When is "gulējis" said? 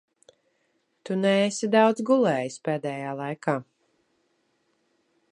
2.07-2.57